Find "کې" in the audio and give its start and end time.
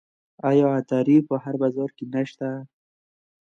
1.97-2.05